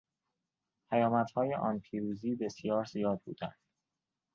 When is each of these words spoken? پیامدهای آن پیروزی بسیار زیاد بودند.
پیامدهای 0.89 1.53
آن 1.53 1.79
پیروزی 1.79 2.35
بسیار 2.35 2.83
زیاد 2.85 3.21
بودند. 3.25 3.57